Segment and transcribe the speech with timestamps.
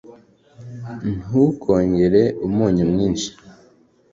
[1.23, 3.29] ntukongere umunyu mwinshi